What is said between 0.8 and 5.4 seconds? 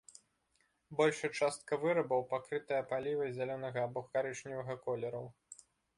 Большая частка вырабаў пакрытая палівай зялёнага або карычневага колераў.